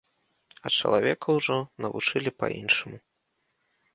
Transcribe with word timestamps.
А 0.67 0.71
чалавека 0.77 1.35
ўжо 1.39 1.57
навучылі 1.85 2.31
па-іншаму. 2.39 2.97